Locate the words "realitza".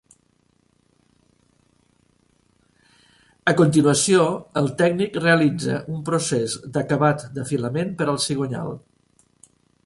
5.27-5.77